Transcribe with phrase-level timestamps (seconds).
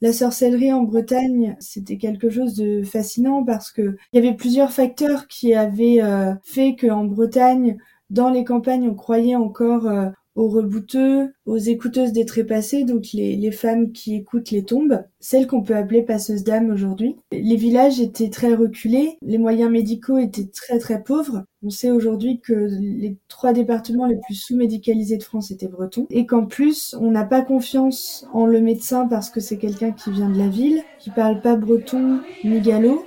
[0.00, 4.70] La sorcellerie en Bretagne, c'était quelque chose de fascinant parce que il y avait plusieurs
[4.72, 7.76] facteurs qui avaient euh, fait qu'en Bretagne,
[8.08, 13.50] dans les campagnes, on croyait encore euh, aux rebouteux, aux écouteuses des trépassés, donc les,
[13.50, 17.16] femmes qui écoutent les tombes, celles qu'on peut appeler passeuses d'âmes aujourd'hui.
[17.32, 21.42] Les villages étaient très reculés, les moyens médicaux étaient très très pauvres.
[21.64, 26.24] On sait aujourd'hui que les trois départements les plus sous-médicalisés de France étaient bretons et
[26.24, 30.30] qu'en plus on n'a pas confiance en le médecin parce que c'est quelqu'un qui vient
[30.30, 33.04] de la ville, qui parle pas breton ni gallo.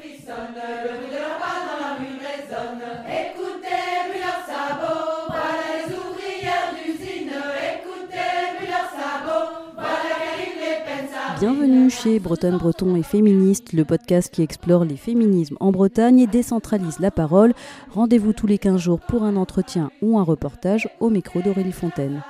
[11.41, 16.27] Bienvenue chez Bretonne Breton et Féministe, le podcast qui explore les féminismes en Bretagne et
[16.27, 17.53] décentralise la parole.
[17.89, 22.21] Rendez-vous tous les 15 jours pour un entretien ou un reportage au micro d'Aurélie Fontaine.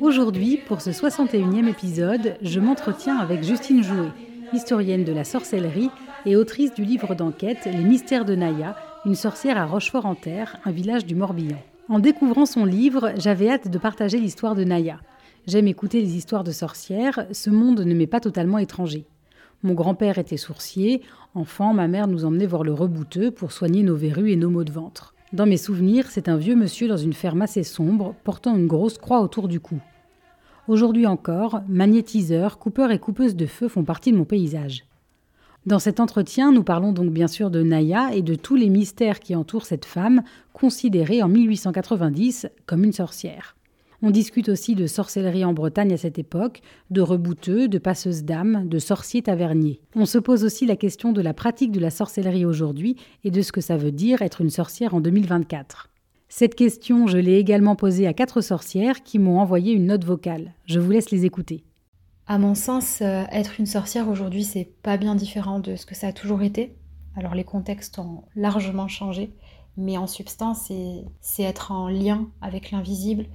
[0.00, 4.12] Aujourd'hui, pour ce 61e épisode, je m'entretiens avec Justine Jouet,
[4.52, 5.90] historienne de la sorcellerie
[6.26, 11.06] et autrice du livre d'enquête Les mystères de Naya, une sorcière à Rochefort-en-Terre, un village
[11.06, 11.62] du Morbihan.
[11.88, 14.98] En découvrant son livre, j'avais hâte de partager l'histoire de Naya.
[15.46, 19.06] J'aime écouter les histoires de sorcières, ce monde ne m'est pas totalement étranger.
[19.62, 21.02] Mon grand-père était sourcier,
[21.36, 24.64] enfant, ma mère nous emmenait voir le rebouteux pour soigner nos verrues et nos maux
[24.64, 25.14] de ventre.
[25.32, 28.98] Dans mes souvenirs, c'est un vieux monsieur dans une ferme assez sombre, portant une grosse
[28.98, 29.78] croix autour du cou.
[30.66, 34.84] Aujourd'hui encore, magnétiseurs, coupeurs et coupeuses de feu font partie de mon paysage.
[35.66, 39.18] Dans cet entretien, nous parlons donc bien sûr de Naya et de tous les mystères
[39.18, 40.22] qui entourent cette femme,
[40.52, 43.56] considérée en 1890 comme une sorcière.
[44.00, 48.68] On discute aussi de sorcellerie en Bretagne à cette époque, de rebouteux, de passeuses d'âmes,
[48.68, 49.80] de sorciers taverniers.
[49.96, 52.94] On se pose aussi la question de la pratique de la sorcellerie aujourd'hui
[53.24, 55.88] et de ce que ça veut dire être une sorcière en 2024.
[56.28, 60.52] Cette question, je l'ai également posée à quatre sorcières qui m'ont envoyé une note vocale.
[60.66, 61.64] Je vous laisse les écouter.
[62.28, 65.94] À mon sens, euh, être une sorcière aujourd'hui, c'est pas bien différent de ce que
[65.94, 66.76] ça a toujours été.
[67.16, 69.32] Alors les contextes ont largement changé,
[69.76, 70.72] mais en substance,
[71.20, 73.26] c'est être en lien avec l'invisible,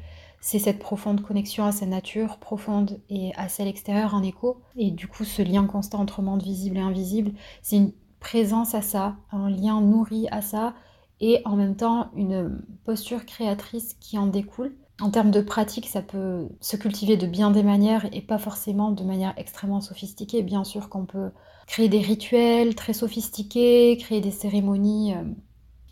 [0.42, 4.62] c'est cette profonde connexion à sa nature profonde et à celle extérieure en écho.
[4.76, 8.82] Et du coup, ce lien constant entre monde visible et invisible, c'est une présence à
[8.82, 10.74] ça, un lien nourri à ça,
[11.22, 14.76] et en même temps une posture créatrice qui en découle.
[15.02, 18.92] En termes de pratique, ça peut se cultiver de bien des manières et pas forcément
[18.92, 20.44] de manière extrêmement sophistiquée.
[20.44, 21.32] Bien sûr qu'on peut
[21.66, 25.24] créer des rituels très sophistiqués, créer des cérémonies euh,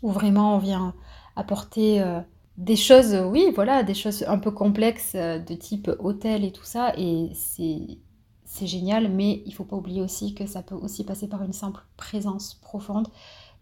[0.02, 0.94] où vraiment on vient
[1.34, 2.20] apporter euh,
[2.56, 6.64] des choses, oui, voilà, des choses un peu complexes euh, de type hôtel et tout
[6.64, 6.94] ça.
[6.96, 11.42] Et c'est génial, mais il faut pas oublier aussi que ça peut aussi passer par
[11.42, 13.08] une simple présence profonde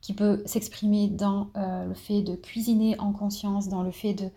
[0.02, 4.30] qui peut s'exprimer dans le fait de cuisiner en conscience, dans le fait de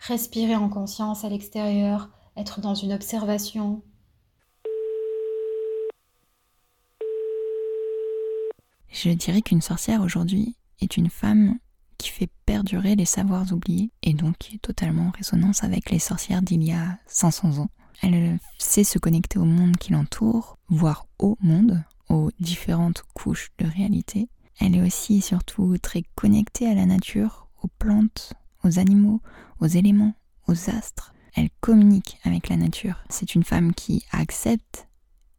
[0.00, 3.82] respirer en conscience à l'extérieur, être dans une observation.
[8.90, 11.58] Je dirais qu'une sorcière aujourd'hui est une femme
[11.98, 15.98] qui fait perdurer les savoirs oubliés et donc qui est totalement en résonance avec les
[15.98, 17.70] sorcières d'il y a 500 ans.
[18.02, 23.66] Elle sait se connecter au monde qui l'entoure, voire au monde, aux différentes couches de
[23.66, 24.28] réalité.
[24.60, 28.34] Elle est aussi surtout très connectée à la nature, aux plantes,
[28.64, 29.20] aux animaux,
[29.60, 30.14] aux éléments,
[30.48, 31.14] aux astres.
[31.34, 32.96] Elle communique avec la nature.
[33.08, 34.88] C'est une femme qui accepte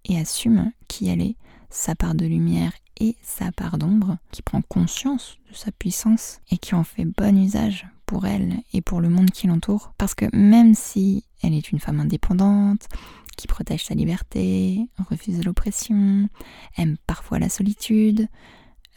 [0.05, 1.35] et assume qui elle est,
[1.69, 6.57] sa part de lumière et sa part d'ombre, qui prend conscience de sa puissance et
[6.57, 9.93] qui en fait bon usage pour elle et pour le monde qui l'entoure.
[9.97, 12.87] Parce que même si elle est une femme indépendante,
[13.35, 16.29] qui protège sa liberté, refuse l'oppression,
[16.77, 18.27] aime parfois la solitude,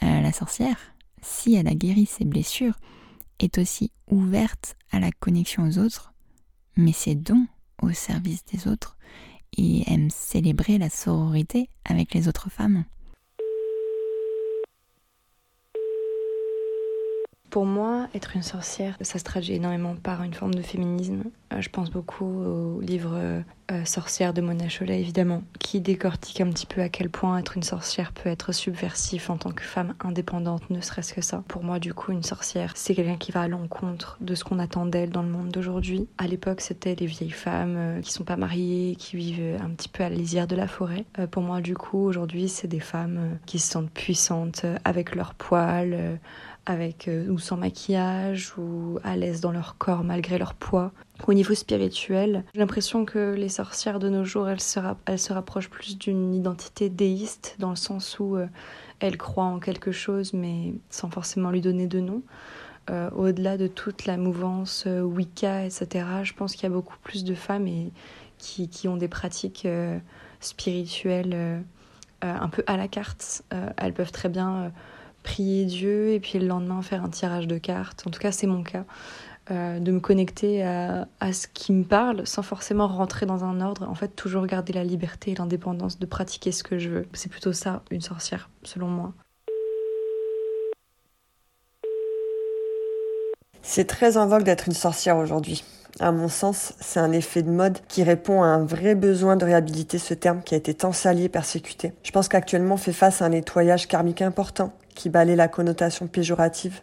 [0.02, 0.78] euh, la sorcière,
[1.22, 2.78] si elle a guéri ses blessures,
[3.38, 6.12] est aussi ouverte à la connexion aux autres,
[6.76, 7.46] mais ses dons
[7.82, 8.96] au service des autres
[9.56, 12.84] et aime célébrer la sororité avec les autres femmes.
[17.58, 21.24] Pour moi, être une sorcière, ça se traduit énormément par une forme de féminisme.
[21.52, 26.50] Euh, je pense beaucoup au livre euh, Sorcière de Mona Chollet, évidemment, qui décortique un
[26.50, 29.94] petit peu à quel point être une sorcière peut être subversif en tant que femme
[29.98, 31.42] indépendante, ne serait-ce que ça.
[31.48, 34.60] Pour moi, du coup, une sorcière, c'est quelqu'un qui va à l'encontre de ce qu'on
[34.60, 36.06] attend d'elle dans le monde d'aujourd'hui.
[36.16, 39.88] À l'époque, c'était les vieilles femmes euh, qui sont pas mariées, qui vivent un petit
[39.88, 41.06] peu à la lisière de la forêt.
[41.32, 46.20] pour moi, du coup, aujourd'hui, c'est des femmes qui se sentent puissantes avec leurs poils
[46.68, 50.92] avec euh, ou sans maquillage ou à l'aise dans leur corps malgré leur poids.
[51.26, 55.98] Au niveau spirituel, j'ai l'impression que les sorcières de nos jours, elles se, rapprochent plus
[55.98, 58.46] d'une identité déiste dans le sens où euh,
[59.00, 62.22] elles croient en quelque chose mais sans forcément lui donner de nom.
[62.90, 66.96] euh, au-delà de toute la mouvance euh, Wicca, etc., je pense qu'il y a beaucoup
[67.02, 67.68] plus de femmes
[68.38, 69.66] qui ont des pratiques
[70.38, 71.64] spirituelles
[72.22, 73.42] un peu à la carte.
[73.76, 74.72] elles peuvent très bien
[75.22, 78.04] prier Dieu et puis le lendemain faire un tirage de cartes.
[78.06, 78.84] En tout cas, c'est mon cas.
[79.50, 83.62] Euh, de me connecter à, à, ce qui me parle sans forcément rentrer dans un
[83.62, 83.88] ordre.
[83.88, 87.06] En fait, toujours garder la liberté et l'indépendance de pratiquer ce que je veux.
[87.14, 89.14] C'est plutôt ça, une sorcière, selon moi.
[93.62, 95.64] C'est très en vogue d'être une sorcière aujourd'hui.
[96.00, 99.46] À mon sens, c'est un effet de mode qui répond à un vrai besoin de
[99.46, 101.92] réhabiliter ce terme qui a été tant sali et persécuté.
[102.02, 106.08] Je pense qu'actuellement on fait face à un nettoyage karmique important qui balaie la connotation
[106.08, 106.80] péjorative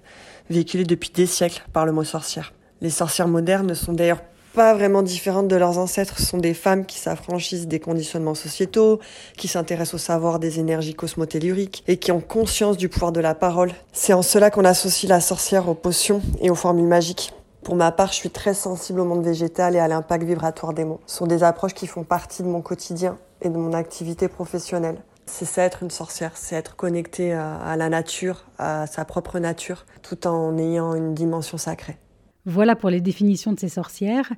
[0.49, 2.53] véhiculée depuis des siècles par le mot sorcière.
[2.81, 4.21] Les sorcières modernes ne sont d'ailleurs
[4.53, 6.17] pas vraiment différentes de leurs ancêtres.
[6.17, 8.99] Ce sont des femmes qui s'affranchissent des conditionnements sociétaux,
[9.37, 13.35] qui s'intéressent au savoir des énergies cosmotelluriques et qui ont conscience du pouvoir de la
[13.35, 13.73] parole.
[13.91, 17.33] C'est en cela qu'on associe la sorcière aux potions et aux formules magiques.
[17.63, 20.85] Pour ma part, je suis très sensible au monde végétal et à l'impact vibratoire des
[20.85, 21.01] mots.
[21.05, 25.01] Ce sont des approches qui font partie de mon quotidien et de mon activité professionnelle.
[25.25, 29.85] C'est ça être une sorcière, c'est être connecté à, la nature, à sa propre nature,
[30.01, 31.97] tout en ayant une dimension sacrée.
[32.45, 34.31] Voilà pour les définitions de ces sorcières.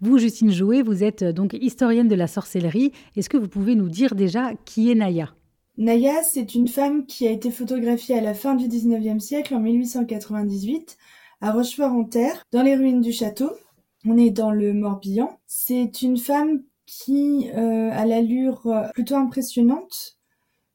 [0.00, 2.90] Vous, Justine Jouet, vous êtes donc historienne de la sorcellerie.
[3.16, 5.32] Est-ce que vous pouvez nous dire déjà qui est Naya?
[5.78, 9.60] Naya, c'est une femme qui a été photographiée à la fin du 19e siècle, en
[9.60, 10.98] 1898,
[11.40, 13.52] à Rochefort-en-Terre, dans les ruines du château.
[14.04, 15.38] On est dans le Morbihan.
[15.46, 20.18] C'est une femme qui euh, a l'allure plutôt impressionnante,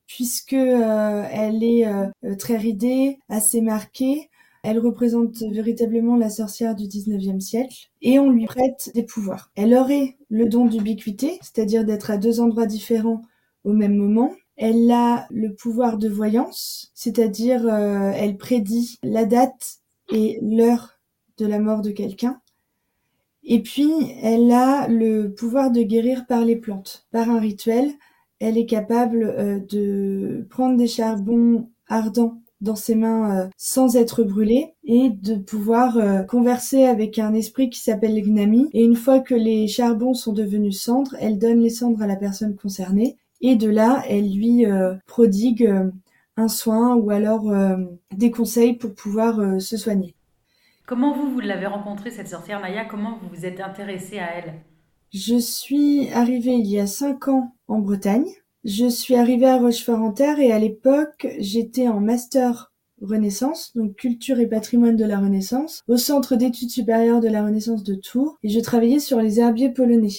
[0.07, 4.29] puisque euh, elle est euh, très ridée, assez marquée,
[4.63, 9.51] elle représente véritablement la sorcière du 19e siècle et on lui prête des pouvoirs.
[9.55, 13.21] Elle aurait le don d'ubiquité, c'est-à-dire d'être à deux endroits différents
[13.63, 14.33] au même moment.
[14.55, 19.79] Elle a le pouvoir de voyance, c'est-à-dire euh, elle prédit la date
[20.11, 20.99] et l'heure
[21.37, 22.41] de la mort de quelqu'un.
[23.43, 23.89] Et puis,
[24.21, 27.07] elle a le pouvoir de guérir par les plantes.
[27.11, 27.93] Par un rituel,
[28.39, 34.23] elle est capable euh, de prendre des charbons ardents dans ses mains euh, sans être
[34.23, 38.69] brûlé et de pouvoir euh, converser avec un esprit qui s'appelle Gnami.
[38.73, 42.15] Et une fois que les charbons sont devenus cendres, elle donne les cendres à la
[42.15, 44.65] personne concernée et de là, elle lui
[45.05, 45.71] prodigue
[46.37, 47.53] un soin ou alors
[48.11, 50.15] des conseils pour pouvoir se soigner.
[50.87, 54.53] Comment vous, vous l'avez rencontrée, cette sorcière Naya Comment vous vous êtes intéressée à elle?
[55.13, 58.27] Je suis arrivée il y a cinq ans en Bretagne
[58.67, 64.47] je suis arrivée à Rochefort-en-Terre et à l'époque, j'étais en master Renaissance, donc culture et
[64.47, 68.59] patrimoine de la Renaissance, au Centre d'études supérieures de la Renaissance de Tours, et je
[68.59, 70.09] travaillais sur les herbiers polonais.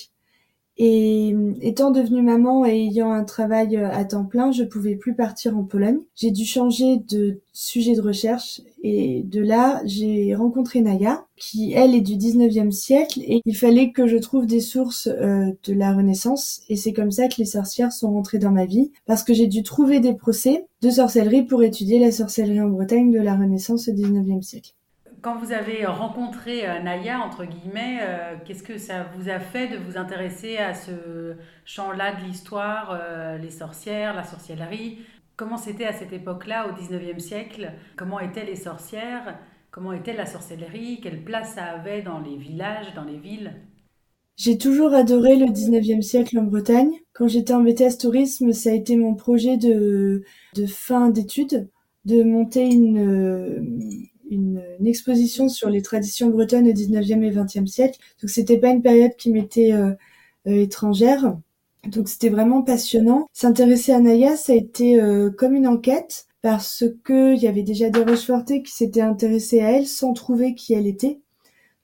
[0.80, 5.14] Et étant devenue maman et ayant un travail euh, à temps plein, je pouvais plus
[5.14, 5.98] partir en Pologne.
[6.14, 11.96] J'ai dû changer de sujet de recherche et de là, j'ai rencontré Naya, qui elle
[11.96, 15.92] est du 19e siècle et il fallait que je trouve des sources euh, de la
[15.92, 19.34] Renaissance et c'est comme ça que les sorcières sont rentrées dans ma vie parce que
[19.34, 23.34] j'ai dû trouver des procès de sorcellerie pour étudier la sorcellerie en Bretagne de la
[23.34, 24.74] Renaissance au 19e siècle.
[25.20, 29.66] Quand vous avez rencontré euh, Naya, entre guillemets, euh, qu'est-ce que ça vous a fait
[29.66, 31.34] de vous intéresser à ce
[31.64, 34.98] champ-là de l'histoire, euh, les sorcières, la sorcellerie?
[35.36, 37.72] Comment c'était à cette époque-là, au 19e siècle?
[37.96, 39.38] Comment étaient les sorcières?
[39.72, 41.00] Comment était la sorcellerie?
[41.02, 43.54] Quelle place ça avait dans les villages, dans les villes?
[44.36, 46.92] J'ai toujours adoré le 19e siècle en Bretagne.
[47.12, 50.22] Quand j'étais en BTS tourisme, ça a été mon projet de,
[50.54, 51.68] de fin d'études,
[52.04, 57.98] de monter une, une, exposition sur les traditions bretonnes au 19e et 20e siècle.
[58.20, 59.92] Donc c'était pas une période qui m'était euh,
[60.46, 61.36] euh, étrangère.
[61.86, 63.26] Donc c'était vraiment passionnant.
[63.32, 67.62] S'intéresser à Naya, ça a été euh, comme une enquête parce que il y avait
[67.62, 71.20] déjà des Rochefortais qui s'étaient intéressés à elle sans trouver qui elle était.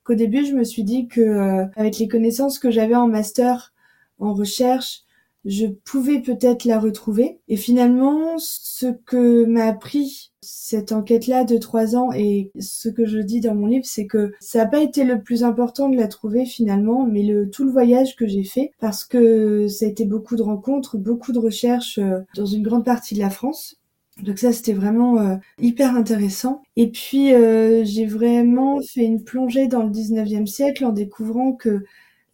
[0.04, 3.72] Qu'au début, je me suis dit que avec les connaissances que j'avais en master
[4.18, 5.03] en recherche,
[5.44, 7.38] je pouvais peut-être la retrouver.
[7.48, 13.18] Et finalement, ce que m'a appris cette enquête-là de trois ans et ce que je
[13.18, 16.08] dis dans mon livre, c'est que ça n'a pas été le plus important de la
[16.08, 20.04] trouver finalement, mais le, tout le voyage que j'ai fait parce que ça a été
[20.04, 23.76] beaucoup de rencontres, beaucoup de recherches euh, dans une grande partie de la France.
[24.22, 26.62] Donc ça, c'était vraiment euh, hyper intéressant.
[26.76, 31.84] Et puis, euh, j'ai vraiment fait une plongée dans le 19e siècle en découvrant que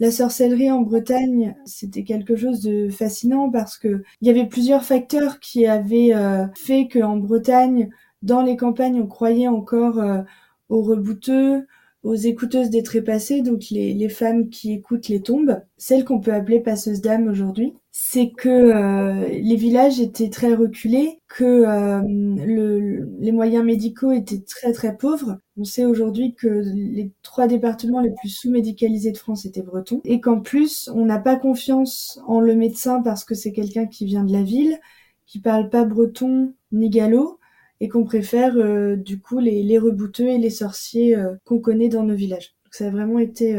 [0.00, 4.83] la sorcellerie en Bretagne, c'était quelque chose de fascinant parce que il y avait plusieurs
[4.83, 7.90] facteurs qui avaient euh, fait qu'en Bretagne,
[8.23, 10.23] dans les campagnes, on croyait encore euh,
[10.71, 11.66] aux rebouteux,
[12.02, 16.61] aux écouteuses des trépassés, donc les, femmes qui écoutent les tombes, celles qu'on peut appeler
[16.61, 17.75] passeuses d'âme aujourd'hui.
[17.93, 24.43] C'est que euh, les villages étaient très reculés, que euh, le, les moyens médicaux étaient
[24.43, 25.39] très très pauvres.
[25.57, 30.21] On sait aujourd'hui que les trois départements les plus sous-médicalisés de France étaient bretons et
[30.21, 34.25] qu'en plus on n'a pas confiance en le médecin parce que c'est quelqu'un qui vient
[34.25, 34.79] de la ville,
[35.27, 37.41] qui parle pas breton ni gallo
[37.81, 42.05] et qu'on préfère euh, du coup les, les rebouteux et les sorciers qu'on connaît dans
[42.05, 42.55] nos villages.
[42.65, 43.59] Donc ça a vraiment été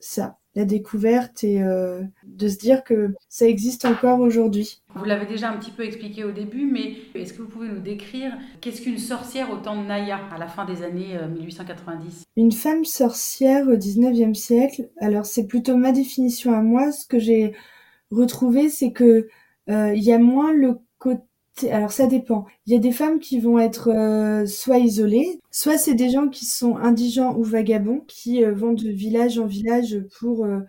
[0.00, 4.82] ça la découverte et euh, de se dire que ça existe encore aujourd'hui.
[4.94, 7.80] Vous l'avez déjà un petit peu expliqué au début, mais est-ce que vous pouvez nous
[7.80, 12.40] décrire qu'est-ce qu'une sorcière au temps de Naya, à la fin des années 1890 euh,
[12.40, 17.18] Une femme sorcière au 19e siècle, alors c'est plutôt ma définition à moi, ce que
[17.18, 17.52] j'ai
[18.10, 19.28] retrouvé, c'est que
[19.70, 21.22] euh, il y a moins le côté
[21.70, 22.46] alors ça dépend.
[22.66, 26.28] Il y a des femmes qui vont être euh, soit isolées, soit c'est des gens
[26.28, 30.60] qui sont indigents ou vagabonds, qui euh, vont de village en village pour euh,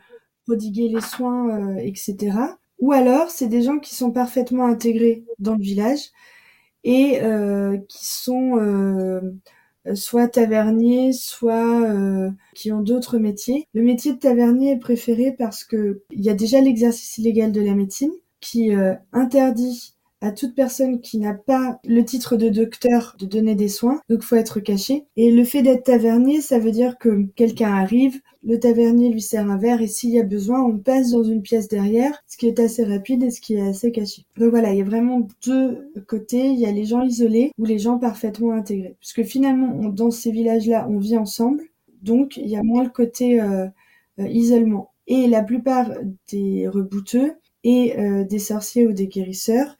[0.46, 2.38] prodiguer les soins, etc.
[2.80, 6.12] Ou alors c'est des gens qui sont parfaitement intégrés dans le village
[6.84, 7.20] et
[7.90, 8.60] qui sont
[9.96, 11.82] soit taverniers, soit
[12.54, 13.68] qui ont d'autres métiers.
[13.74, 17.62] Le métier de tavernier est préféré parce que il y a déjà l'exercice illégal de
[17.62, 18.72] la médecine qui
[19.14, 24.02] interdit à toute personne qui n'a pas le titre de docteur de donner des soins,
[24.10, 25.06] donc faut être caché.
[25.16, 29.50] Et le fait d'être tavernier, ça veut dire que quelqu'un arrive, le tavernier lui sert
[29.50, 32.48] un verre et s'il y a besoin, on passe dans une pièce derrière, ce qui
[32.48, 34.26] est assez rapide et ce qui est assez caché.
[34.38, 36.48] Donc voilà, il y a vraiment deux côtés.
[36.48, 38.96] Il y a les gens isolés ou les gens parfaitement intégrés.
[39.00, 41.64] Puisque finalement, dans ces villages-là, on vit ensemble,
[42.02, 43.68] donc il y a moins le côté euh,
[44.20, 44.92] euh, isolement.
[45.08, 45.92] Et la plupart
[46.32, 49.76] des rebouteux et euh, des sorciers ou des guérisseurs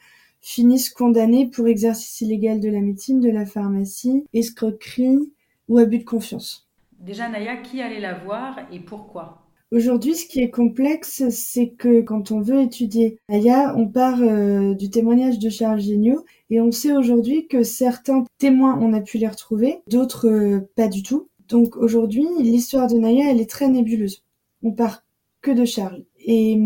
[0.46, 5.34] finissent condamnés pour exercice illégal de la médecine, de la pharmacie, escroquerie
[5.68, 6.70] ou abus de confiance.
[7.00, 9.42] Déjà, Naya, qui allait la voir et pourquoi?
[9.72, 14.76] Aujourd'hui, ce qui est complexe, c'est que quand on veut étudier Naya, on part euh,
[14.76, 19.18] du témoignage de Charles Géniaud et on sait aujourd'hui que certains témoins, on a pu
[19.18, 21.28] les retrouver, d'autres euh, pas du tout.
[21.48, 24.24] Donc aujourd'hui, l'histoire de Naya, elle est très nébuleuse.
[24.62, 25.04] On part
[25.42, 26.06] que de Charles.
[26.28, 26.60] Et,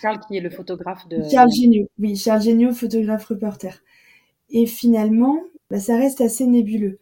[0.00, 1.22] Charles qui est le photographe de...
[1.30, 3.82] Charles Géniaud, oui, Charles Géniaud, photographe reporter.
[4.50, 5.38] Et finalement,
[5.70, 6.98] bah, ça reste assez nébuleux.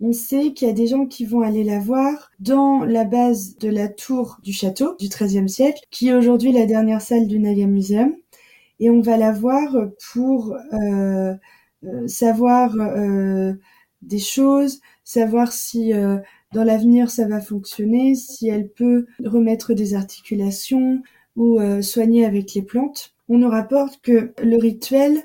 [0.00, 3.56] On sait qu'il y a des gens qui vont aller la voir dans la base
[3.58, 7.38] de la tour du château du XIIIe siècle, qui est aujourd'hui la dernière salle du
[7.38, 8.14] Naya Museum.
[8.80, 9.76] Et on va la voir
[10.12, 11.34] pour euh,
[11.84, 13.52] euh, savoir euh,
[14.00, 15.92] des choses, savoir si
[16.52, 21.02] dans l'avenir ça va fonctionner, si elle peut remettre des articulations
[21.36, 23.14] ou euh, soigner avec les plantes.
[23.28, 25.22] On nous rapporte que le rituel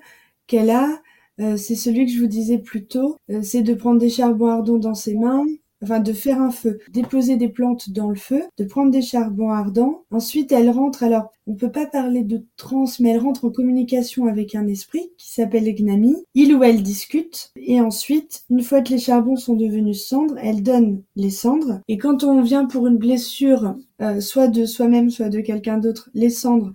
[0.47, 1.01] qu'elle a,
[1.39, 4.47] euh, c'est celui que je vous disais plus tôt, euh, c'est de prendre des charbons
[4.47, 5.45] ardents dans ses mains,
[5.83, 9.51] enfin de faire un feu, déposer des plantes dans le feu, de prendre des charbons
[9.51, 10.03] ardents.
[10.11, 14.27] Ensuite, elle rentre, alors on peut pas parler de transe, mais elle rentre en communication
[14.27, 16.15] avec un esprit qui s'appelle Gnami.
[16.33, 20.63] Il ou elle discute, et ensuite, une fois que les charbons sont devenus cendres, elle
[20.63, 21.81] donne les cendres.
[21.87, 26.09] Et quand on vient pour une blessure, euh, soit de soi-même, soit de quelqu'un d'autre,
[26.13, 26.73] les cendres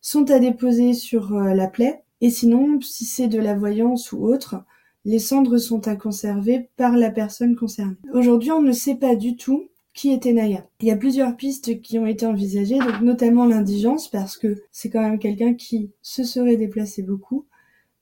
[0.00, 2.02] sont à déposer sur euh, la plaie.
[2.20, 4.64] Et sinon, si c'est de la voyance ou autre,
[5.04, 7.96] les cendres sont à conserver par la personne concernée.
[8.12, 10.66] Aujourd'hui, on ne sait pas du tout qui était Naya.
[10.80, 15.02] Il y a plusieurs pistes qui ont été envisagées, notamment l'indigence, parce que c'est quand
[15.02, 17.46] même quelqu'un qui se serait déplacé beaucoup.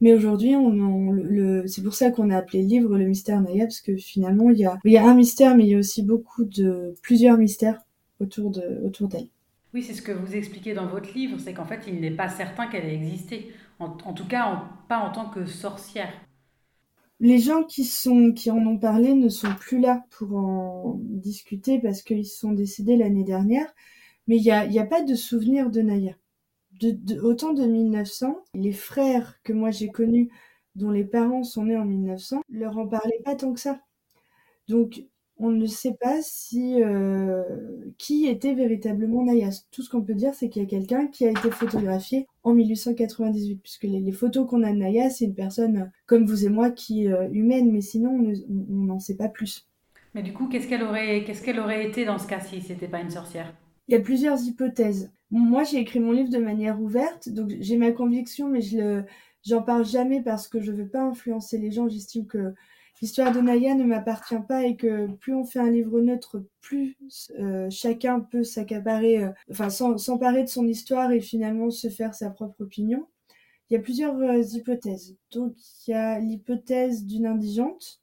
[0.00, 0.54] Mais aujourd'hui,
[1.66, 4.58] c'est pour ça qu'on a appelé le livre le mystère Naya, parce que finalement, il
[4.58, 7.36] y a, il y a un mystère, mais il y a aussi beaucoup de plusieurs
[7.36, 7.80] mystères
[8.20, 9.28] autour d'elle.
[9.72, 12.28] Oui, c'est ce que vous expliquez dans votre livre, c'est qu'en fait, il n'est pas
[12.28, 16.12] certain qu'elle ait existé, en, tout cas pas en tant que sorcière
[17.20, 22.26] les gens qui en ont parlé ne sont plus là pour en discuter parce qu'ils
[22.26, 23.72] sont décédés l'année dernière.
[24.26, 26.14] Mais il n'y a, pas de souvenir de Naya.
[27.22, 30.30] Autant de 1900, les frères que moi j'ai connus,
[30.76, 33.80] dont les parents sont nés en 1900, leur en parlaient pas tant que ça.
[34.68, 35.02] Donc
[35.40, 37.42] on ne sait pas si euh,
[37.98, 39.64] qui était véritablement Nayas.
[39.72, 42.52] Tout ce qu'on peut dire, c'est qu'il y a quelqu'un qui a été photographié en
[42.52, 46.70] 1898, puisque les, photos qu'on a de Naya, c'est une personne comme vous et moi
[46.70, 49.66] qui est euh, humaine, mais sinon on n'en sait pas plus.
[50.14, 52.88] Mais du coup, qu'est-ce qu'elle aurait, qu'est-ce qu'elle aurait été dans ce cas si c'était
[52.88, 53.54] pas une sorcière?
[53.88, 55.10] Il y a plusieurs hypothèses.
[55.30, 59.04] Moi, j'ai écrit mon livre de manière ouverte, donc j'ai ma conviction, mais je le,
[59.46, 61.88] j'en parle jamais parce que je veux pas influencer les gens.
[61.88, 62.52] J'estime que
[63.00, 66.96] l'histoire de Naya ne m'appartient pas et que plus on fait un livre neutre, plus
[67.38, 72.62] euh, chacun peut s'accaparer, euh, s'emparer de son histoire et finalement se faire sa propre
[72.62, 73.06] opinion.
[73.68, 75.16] Il y a plusieurs euh, hypothèses.
[75.32, 75.54] Donc
[75.86, 78.02] il y a l'hypothèse d'une indigente,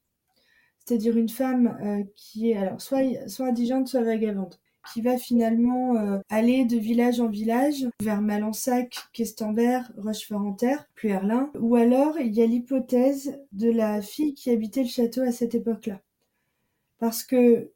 [0.84, 3.02] c'est-à-dire une femme qui est alors soit
[3.40, 4.56] indigente, soit vagabonde,
[4.94, 11.52] qui va finalement euh, aller de village en village vers Malensac, Questembert, Rochefort-en-Terre, puis Erlin.
[11.60, 15.56] Ou alors il y a l'hypothèse de la fille qui habitait le château à cette
[15.56, 16.02] époque-là.
[17.00, 17.72] Parce que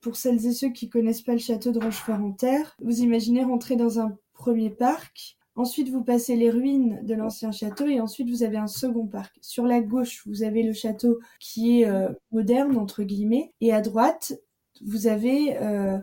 [0.00, 4.00] pour celles et ceux qui connaissent pas le château de Rochefort-en-Terre, vous imaginez rentrer dans
[4.00, 8.56] un premier parc Ensuite, vous passez les ruines de l'ancien château et ensuite vous avez
[8.56, 9.36] un second parc.
[9.42, 13.80] Sur la gauche, vous avez le château qui est euh, moderne, entre guillemets, et à
[13.80, 14.40] droite,
[14.82, 15.98] vous avez euh,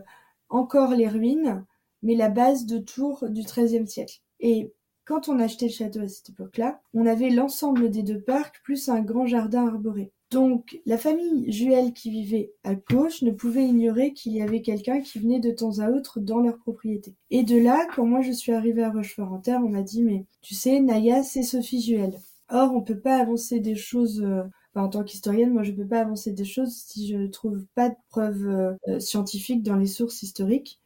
[0.48, 1.64] encore les ruines,
[2.02, 4.20] mais la base de tours du XIIIe siècle.
[4.40, 4.72] Et
[5.04, 8.88] quand on achetait le château à cette époque-là, on avait l'ensemble des deux parcs plus
[8.88, 10.12] un grand jardin arboré.
[10.30, 15.00] Donc, la famille Juel qui vivait à gauche ne pouvait ignorer qu'il y avait quelqu'un
[15.00, 17.14] qui venait de temps à autre dans leur propriété.
[17.30, 20.54] Et de là, quand moi je suis arrivée à Rochefort-en-Terre, on m'a dit, mais tu
[20.54, 22.12] sais, Naya, c'est Sophie Juel.
[22.50, 24.42] Or, on peut pas avancer des choses, euh,
[24.82, 27.90] en tant qu'historienne, moi je peux pas avancer des choses si je ne trouve pas
[27.90, 30.80] de preuves euh, scientifiques dans les sources historiques.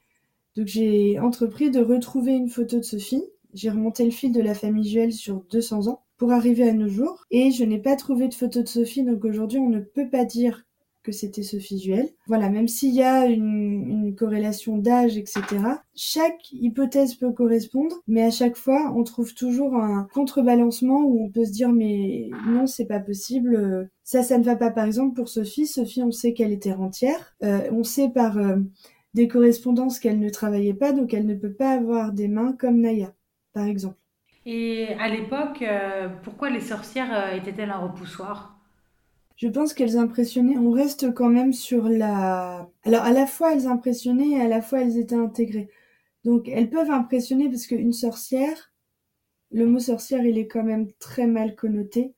[0.56, 3.25] Donc j'ai entrepris de retrouver une photo de Sophie.
[3.54, 6.88] J'ai remonté le fil de la famille Juel sur 200 ans pour arriver à nos
[6.88, 7.25] jours.
[7.30, 10.25] Et je n'ai pas trouvé de photo de Sophie, donc aujourd'hui on ne peut pas
[10.25, 10.64] dire
[11.02, 12.09] que c'était Sophie Juel.
[12.26, 15.42] Voilà, même s'il y a une, corrélation d'âge, etc.,
[15.94, 21.30] chaque hypothèse peut correspondre, mais à chaque fois, on trouve toujours un contrebalancement où on
[21.30, 23.88] peut se dire, mais non, c'est pas possible.
[24.04, 24.71] Ça, ça ne va pas.
[24.71, 27.35] Par exemple, pour Sophie, Sophie, on sait qu'elle était rentière.
[27.42, 28.56] Euh, on sait par euh,
[29.14, 32.80] des correspondances qu'elle ne travaillait pas, donc elle ne peut pas avoir des mains comme
[32.80, 33.12] Naya,
[33.52, 33.97] par exemple.
[34.44, 38.59] Et à l'époque, euh, pourquoi les sorcières euh, étaient-elles un repoussoir?
[39.42, 40.56] Je pense qu'elles impressionnaient.
[40.56, 42.70] On reste quand même sur la.
[42.84, 45.68] Alors, à la fois, elles impressionnaient et à la fois, elles étaient intégrées.
[46.25, 48.72] Donc, elles peuvent impressionner parce qu'une sorcière,
[49.50, 52.14] le mot sorcière, il est quand même très mal connoté.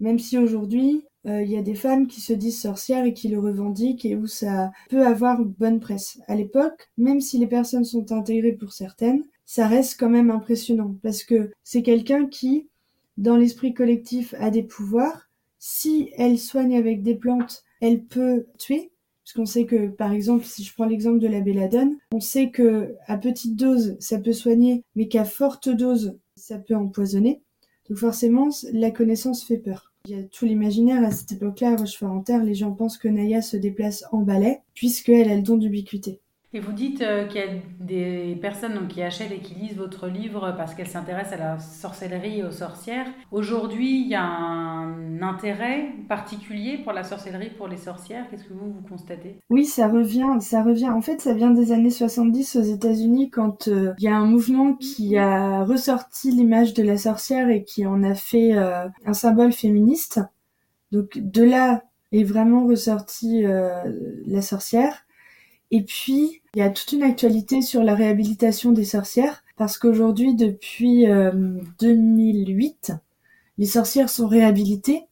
[0.00, 3.28] Même si aujourd'hui, euh, il y a des femmes qui se disent sorcières et qui
[3.28, 6.22] le revendiquent et où ça peut avoir bonne presse.
[6.26, 10.96] À l'époque, même si les personnes sont intégrées pour certaines, ça reste quand même impressionnant
[11.02, 12.70] parce que c'est quelqu'un qui,
[13.18, 15.25] dans l'esprit collectif, a des pouvoirs.
[15.68, 18.92] Si elle soigne avec des plantes, elle peut tuer.
[19.24, 22.50] Parce qu'on sait que, par exemple, si je prends l'exemple de la belladone, on sait
[22.50, 27.42] que à petite dose, ça peut soigner, mais qu'à forte dose, ça peut empoisonner.
[27.88, 29.92] Donc forcément, la connaissance fait peur.
[30.04, 33.42] Il y a tout l'imaginaire à cette époque-là, à Rochefort-en-Terre, les gens pensent que Naya
[33.42, 36.20] se déplace en balai, puisqu'elle a le don d'ubiquité.
[36.52, 37.48] Et vous dites euh, qu'il y a
[37.80, 42.38] des personnes qui achètent et qui lisent votre livre parce qu'elles s'intéressent à la sorcellerie
[42.38, 43.08] et aux sorcières.
[43.32, 48.26] Aujourd'hui, il y a un intérêt particulier pour la sorcellerie, pour les sorcières?
[48.30, 49.40] Qu'est-ce que vous, vous constatez?
[49.50, 50.88] Oui, ça revient, ça revient.
[50.88, 54.26] En fait, ça vient des années 70 aux États-Unis quand euh, il y a un
[54.26, 59.14] mouvement qui a ressorti l'image de la sorcière et qui en a fait euh, un
[59.14, 60.20] symbole féministe.
[60.92, 61.82] Donc de là
[62.12, 65.05] est vraiment ressortie la sorcière.
[65.70, 70.34] Et puis, il y a toute une actualité sur la réhabilitation des sorcières, parce qu'aujourd'hui,
[70.34, 71.06] depuis
[71.80, 72.94] 2008, euh,
[73.58, 75.06] les sorcières sont réhabilitées.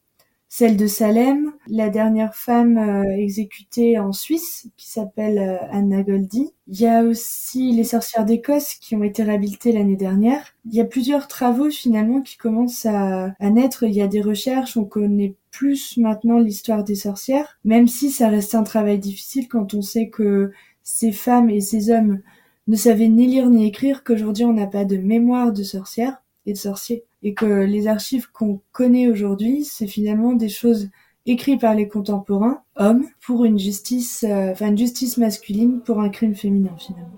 [0.57, 6.53] Celle de Salem, la dernière femme euh, exécutée en Suisse, qui s'appelle euh, Anna Goldie.
[6.69, 10.55] Il y a aussi les sorcières d'Écosse qui ont été réhabilitées l'année dernière.
[10.67, 13.83] Il y a plusieurs travaux finalement qui commencent à, à naître.
[13.83, 18.29] Il y a des recherches, on connaît plus maintenant l'histoire des sorcières, même si ça
[18.29, 20.53] reste un travail difficile quand on sait que
[20.85, 22.21] ces femmes et ces hommes
[22.69, 26.53] ne savaient ni lire ni écrire, qu'aujourd'hui on n'a pas de mémoire de sorcières et
[26.53, 30.91] de sorciers, et que les archives qu'on connaît aujourd'hui, c'est finalement des choses
[31.27, 36.11] écrites par les contemporains, hommes, pour une justice, euh, enfin une justice masculine pour un
[36.11, 37.11] crime féminin finalement.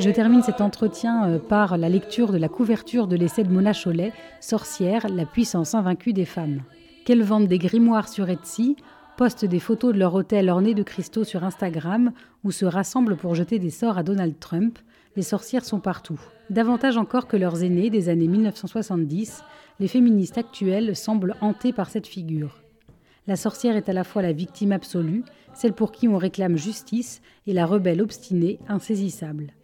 [0.00, 3.72] Je termine cet entretien euh, par la lecture de la couverture de l'essai de Mona
[3.72, 6.62] Chollet, Sorcière, la puissance invaincue des femmes.
[7.08, 8.76] Qu'elles vendent des grimoires sur Etsy,
[9.16, 12.12] postent des photos de leur hôtel orné de cristaux sur Instagram
[12.44, 14.78] ou se rassemblent pour jeter des sorts à Donald Trump,
[15.16, 16.20] les sorcières sont partout.
[16.50, 19.42] Davantage encore que leurs aînés des années 1970,
[19.80, 22.60] les féministes actuelles semblent hantées par cette figure.
[23.26, 27.22] La sorcière est à la fois la victime absolue, celle pour qui on réclame justice,
[27.46, 29.54] et la rebelle obstinée, insaisissable.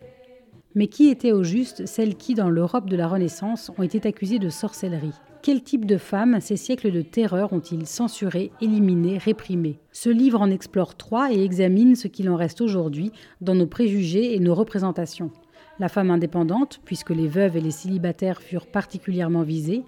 [0.74, 4.38] Mais qui étaient au juste celles qui, dans l'Europe de la Renaissance, ont été accusées
[4.38, 5.12] de sorcellerie?
[5.44, 9.78] Quel type de femmes ces siècles de terreur ont-ils censuré, éliminé, réprimé?
[9.92, 14.34] Ce livre en explore trois et examine ce qu'il en reste aujourd'hui dans nos préjugés
[14.34, 15.30] et nos représentations.
[15.78, 19.84] La femme indépendante, puisque les veuves et les célibataires furent particulièrement visées,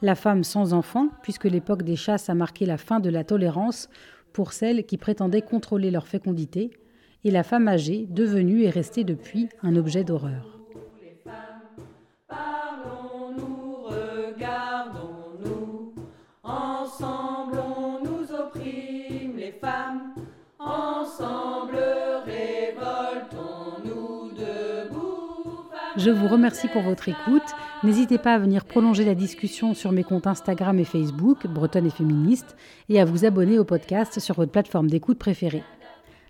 [0.00, 3.88] la femme sans enfant, puisque l'époque des chasses a marqué la fin de la tolérance
[4.32, 6.70] pour celles qui prétendaient contrôler leur fécondité,
[7.24, 10.59] et la femme âgée, devenue et restée depuis un objet d'horreur.
[25.96, 27.42] Je vous remercie pour votre écoute.
[27.82, 31.90] N'hésitez pas à venir prolonger la discussion sur mes comptes Instagram et Facebook, Bretonne et
[31.90, 32.56] Féministe,
[32.88, 35.64] et à vous abonner au podcast sur votre plateforme d'écoute préférée.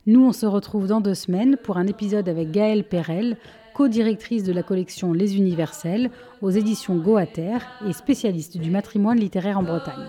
[0.07, 3.37] Nous, on se retrouve dans deux semaines pour un épisode avec Gaëlle Perel,
[3.75, 9.63] co-directrice de la collection Les Universels aux éditions Goater et spécialiste du matrimoine littéraire en
[9.63, 10.09] Bretagne.